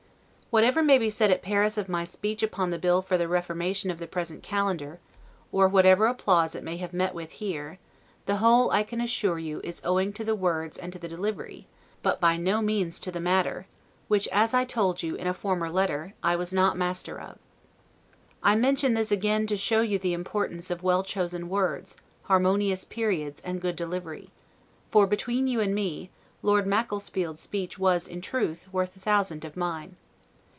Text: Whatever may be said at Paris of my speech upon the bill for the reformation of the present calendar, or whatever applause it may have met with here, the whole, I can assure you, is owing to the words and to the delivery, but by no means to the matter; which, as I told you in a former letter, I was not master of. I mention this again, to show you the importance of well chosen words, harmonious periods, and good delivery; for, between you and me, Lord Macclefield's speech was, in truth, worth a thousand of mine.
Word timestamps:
Whatever 0.53 0.83
may 0.83 0.97
be 0.97 1.09
said 1.09 1.31
at 1.31 1.41
Paris 1.41 1.77
of 1.77 1.87
my 1.87 2.03
speech 2.03 2.43
upon 2.43 2.71
the 2.71 2.77
bill 2.77 3.01
for 3.01 3.17
the 3.17 3.29
reformation 3.29 3.89
of 3.89 3.99
the 3.99 4.05
present 4.05 4.43
calendar, 4.43 4.99
or 5.49 5.65
whatever 5.69 6.07
applause 6.07 6.55
it 6.55 6.63
may 6.65 6.75
have 6.75 6.91
met 6.91 7.13
with 7.15 7.31
here, 7.31 7.79
the 8.25 8.35
whole, 8.35 8.69
I 8.69 8.83
can 8.83 8.99
assure 8.99 9.39
you, 9.39 9.61
is 9.63 9.81
owing 9.85 10.11
to 10.11 10.25
the 10.25 10.35
words 10.35 10.77
and 10.77 10.91
to 10.91 10.99
the 10.99 11.07
delivery, 11.07 11.67
but 12.03 12.19
by 12.19 12.35
no 12.35 12.61
means 12.61 12.99
to 12.99 13.13
the 13.13 13.21
matter; 13.21 13.65
which, 14.09 14.27
as 14.27 14.53
I 14.53 14.65
told 14.65 15.01
you 15.01 15.15
in 15.15 15.25
a 15.25 15.33
former 15.33 15.69
letter, 15.69 16.15
I 16.21 16.35
was 16.35 16.51
not 16.51 16.75
master 16.77 17.17
of. 17.17 17.37
I 18.43 18.57
mention 18.57 18.93
this 18.93 19.09
again, 19.09 19.47
to 19.47 19.55
show 19.55 19.79
you 19.79 19.97
the 19.99 20.11
importance 20.11 20.69
of 20.69 20.83
well 20.83 21.01
chosen 21.01 21.47
words, 21.47 21.95
harmonious 22.23 22.83
periods, 22.83 23.41
and 23.45 23.61
good 23.61 23.77
delivery; 23.77 24.31
for, 24.91 25.07
between 25.07 25.47
you 25.47 25.61
and 25.61 25.73
me, 25.73 26.09
Lord 26.43 26.65
Macclefield's 26.67 27.39
speech 27.39 27.79
was, 27.79 28.05
in 28.05 28.19
truth, 28.19 28.67
worth 28.73 28.97
a 28.97 28.99
thousand 28.99 29.45
of 29.45 29.55
mine. 29.55 29.95